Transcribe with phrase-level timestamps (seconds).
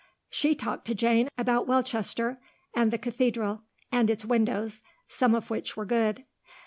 [0.31, 2.39] She talked to Jane about Welchester,
[2.73, 6.25] and the Cathedral, and its windows, some of which were good.